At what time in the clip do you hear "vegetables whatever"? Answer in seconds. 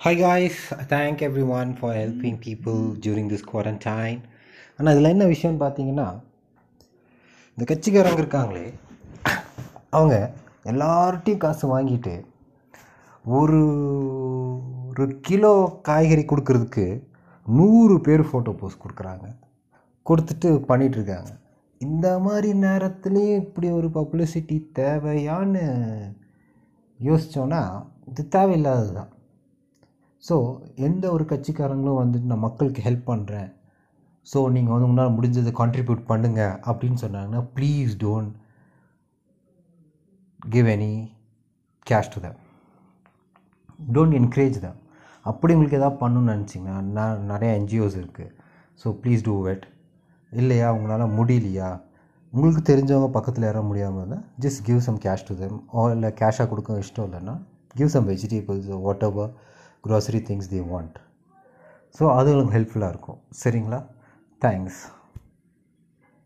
58.08-59.30